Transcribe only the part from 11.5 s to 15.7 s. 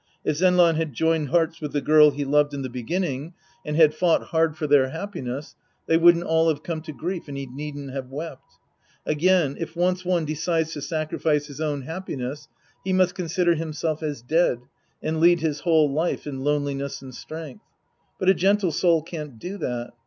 own happiness, he must consider himself as dead and lead his